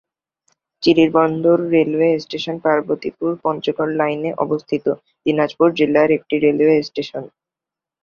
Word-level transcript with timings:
Chirirbandar 0.83 1.57
railway 1.73 2.11
station 2.19 2.55
Parbatipur-Panchagarh 2.65 3.93
লাইনে 3.99 4.29
অবস্থিত 4.45 4.85
দিনাজপুর 5.25 5.67
জেলার 5.79 6.09
একটি 6.17 6.35
রেলওয়ে 6.45 6.77
স্টেশন। 6.89 7.23